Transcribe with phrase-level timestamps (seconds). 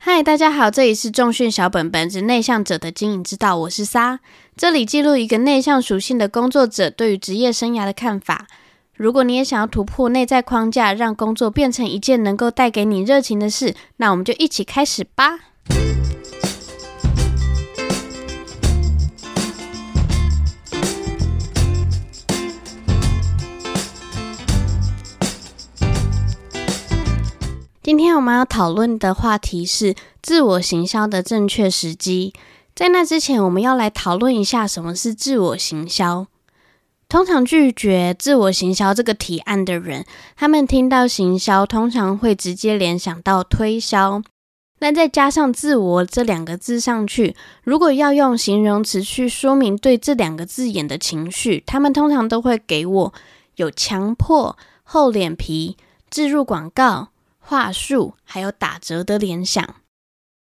[0.00, 4.20] 嗨，大家好，这里是重训小本本之内向者的经营之道，我是沙。
[4.56, 8.46] 这里记录一个内向属性的工作者对于职业生涯的看法。
[8.94, 15.40] 如果你也想要突破内在框架，让工作变成一件能够带给你热情的事，那我们就一起开始吧。
[27.88, 32.34] 今天我们要讨论的话题是自我行销的正确时机。
[32.74, 36.26] 在那之前，我们要来讨论一下什么是自我行销。
[37.08, 40.04] 通常拒绝自我行销这个提案的人，
[40.36, 44.22] 他们听到行销，通常会直接联想到推销。
[44.80, 53.14] 那再加上自我这两个字上去，如果要用形容词去说明对这两个字眼的情绪，他们通常都会给我
[53.56, 55.78] 有强迫、厚脸皮、
[56.10, 57.08] 置入广告。
[57.48, 59.76] 话术还有打折的联想，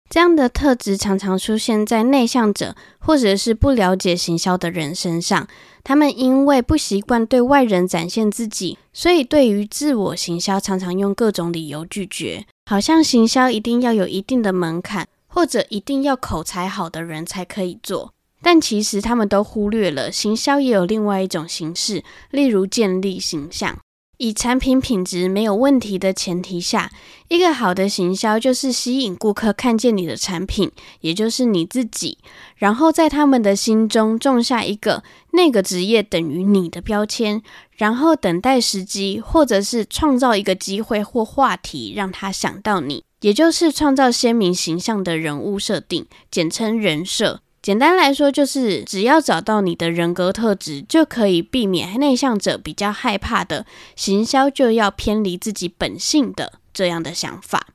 [0.09, 5.47] 这样的特质常常出现在内向者或者是不了解行销的人身上。
[5.85, 18.13] 他们因为不习惯对外人展现自己，所以对于自我行销常常用各种理由拒绝，好像行销一定要有一定的门槛，或者一定要口才好的人才可以做。
[18.41, 23.79] 但其实他们都忽略了，行销也有另外一种形式，例如建立形象。
[24.17, 26.91] 以产品品质没有问题的前提下，
[27.27, 32.17] 一个好的行销就是吸引顾客看见你的产品，也就是你自己，
[32.55, 37.41] 然后在他们的心中种下一个那个职业等于你的标签，
[37.73, 47.41] 然后等待时机，或者是创造一个机会或话题让他想到你，也就是创造鲜明形象的人物设定，简称人设。
[47.67, 57.67] 简单来说，就是只要找到你的人格特质，就可以避免内向者比较害怕的行销就要偏离自己本性的这样的想法。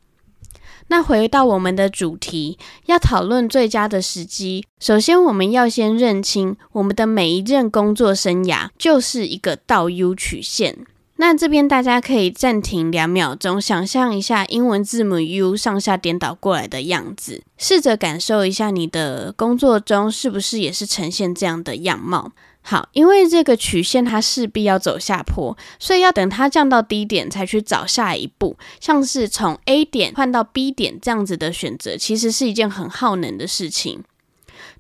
[0.88, 10.86] 那回到我们的主题，要讨论最佳的时机，首先我们要先认清，我们的每一任工作生涯就是一个倒 U 曲线。
[11.22, 22.32] 那这边大家可以暂停两秒钟，想象一下英文字母 U 上下颠倒过来的样子，试着感受一下你的工作中是不是也是呈现这样的样貌。
[22.60, 34.02] 好，因为这个曲线它势必要走下坡，所以要等它降到低点才去找下一步，像是从 A 点换到 B 点这样子的选择，其实是一件很耗能的事情。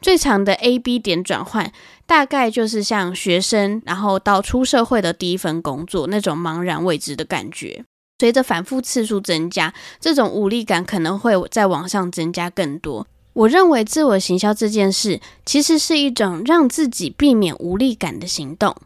[0.02, 1.72] 最长的 A、B 点转换，
[2.04, 7.84] 大概就是像学生，然后到出社会的第一份工作那种茫然未知的感觉。
[8.18, 13.06] 随着反复次数增加，这种无力感可能会在往上增加更多。
[13.32, 18.76] 我认为自我行销这件事，其实是一种让自己避免无力感的行动。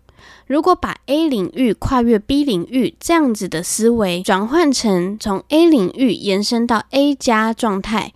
[0.47, 8.12] 如果把 A 领域跨越 B 领域这样子的思维，转换成从 A 领域延伸到 A 加状态。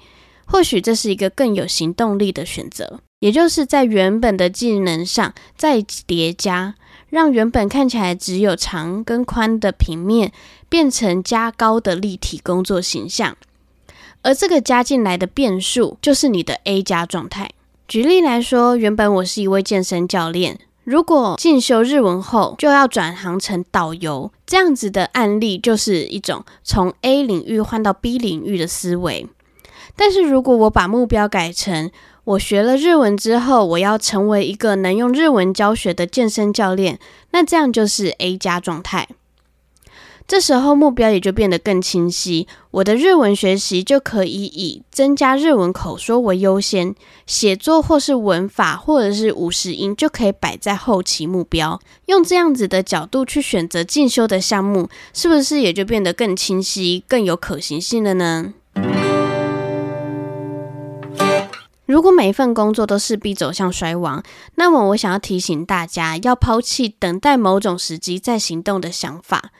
[0.50, 6.75] 或许这是一个更有行动力的选择，也就是在原本的技能上再叠加，
[7.09, 10.33] 让原本看起来只有长跟宽的平面
[10.69, 13.37] 变成加高的立体工作形象。
[14.22, 17.50] 而这个加进来的变数就是你的 A 加状态。
[17.87, 29.27] 举例来说，原本我是一位健身教练，如果进修日文后就要转行成导游，这样子的案例就是一种从 A 领域换到 B 领域的思维。
[29.96, 31.90] 但是如果我把目标改成
[32.24, 36.98] 我学了日文之后，我要成为一个能用日文教学的健身教练，
[37.32, 39.08] 那这样就是 A 加状态。
[40.28, 46.94] 这时候目标也就变得更清晰，我的日文学习就可以以增加日文口说为优先，
[47.26, 51.80] 写作或是文法或者是五十音就可以摆在后期目标。
[52.06, 58.54] 用这样子的角度去选择进修的项目，是不是也就变得更清晰、更有可行性了呢？
[61.90, 64.22] 如果每一份工作都势必走向衰亡，
[64.54, 69.50] 那么我想要提醒大家，要抛弃等待某种时机再行动的想法。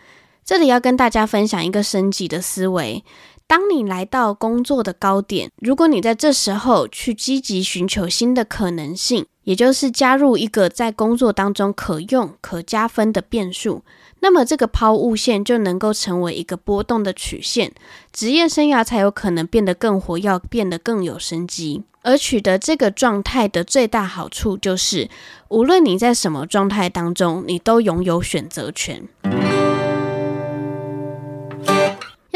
[0.45, 3.05] 这里要跟大家分享一个升级的思维：
[3.51, 13.83] 当你来到工作的高点，如果你在这时候去积极寻求新的可能性，也就是加入一个在工作当中可用、可加分的变数。
[14.21, 17.73] 那么这个抛物线就能够成为一个波动的曲线，
[18.13, 21.83] 职业生涯才有可能变得更活跃，变得更有生机。
[22.03, 25.11] 而取得这个状态的最大好处就是，
[25.49, 29.09] 无论你在什么状态当中，你都拥有选择权。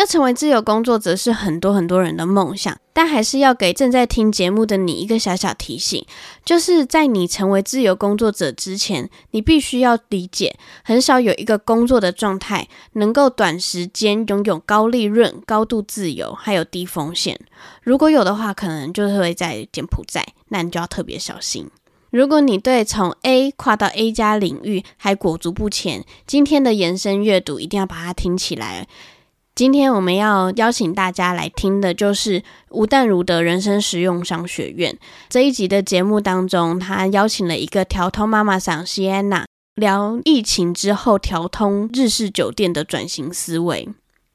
[0.05, 6.05] 要成为自由工作者是很多很多人的梦想，但还是要给正在听节目的你一个小小提醒，
[6.45, 17.41] 就是在你成为自由工作者之前，你必须要理解，很少有一个工作的状态能够短时间拥有高利润、高度自由，还有低风险。
[17.83, 21.71] 如果有的话，可能就会在柬埔寨，那你就要特别小心。
[22.11, 28.87] 如果你对从 A 跨到 A 加领域还裹足不前，今天的延伸阅读一定要把它听起来。
[29.55, 34.99] 今天我们要邀请大家来听的，就是吴淡如的人生实用商学院
[35.29, 39.47] 这一集的节目当中，他邀请了一个调通妈妈桑西安娜
[39.77, 43.89] 聊疫情之后调通日式酒店的转型思维。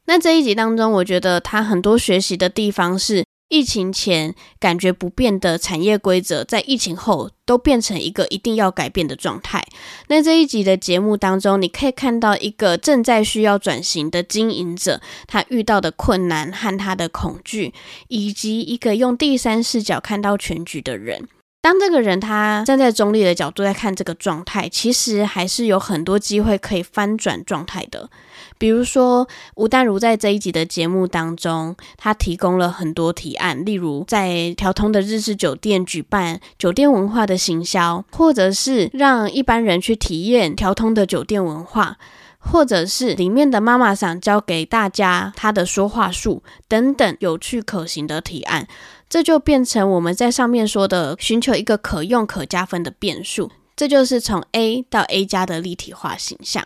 [0.06, 3.26] 那这一集当中，我觉得他很多学习的地方是。
[3.50, 9.66] 疫情前感觉不变的产业规则，在疫情后都变成一个一定要改变的状态。
[10.08, 17.74] 那这一集的节目当中，你可以看到一个正在需要转型的经营者，他遇到的困难和他的恐惧，
[18.08, 21.28] 以及一个用第三视角看到全局的人。
[21.62, 28.10] 当这个人他站在中立的角度在看这个状态，其实还是有很多机会可以翻转状态的。
[28.58, 41.98] 比如说，吴淡如在这一集的节目当中，他提供了很多提案，例如在调通的日式酒店举办酒店文化的行销，或者是让一般人去体验调通的酒店文化，
[42.40, 48.68] 或者是里面的妈妈想教给大家她的说话术等等有趣可行的提案，
[49.08, 56.66] 这就变成我们在上面说的寻求一个可用可加分的变数，这就是从 A 到 A 加的立体化形象。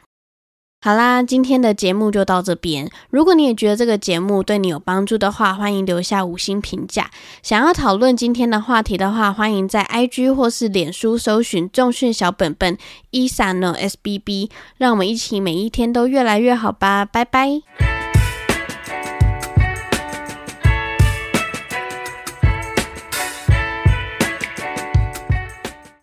[0.84, 2.92] 好啦，今天的节目就到这边。
[3.10, 7.10] 如果你也觉得这个节目对你有帮助的话，欢迎留下五星评价。
[7.42, 12.78] 想要讨论今天的话题的话，欢迎在 IG 或是脸书搜寻“重训小本本
[13.14, 17.06] Isano SBB”，让我们一起每一天都越来越好吧。
[17.06, 17.93] 拜拜。